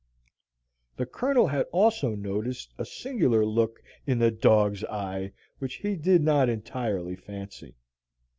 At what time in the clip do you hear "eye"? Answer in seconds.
4.85-5.31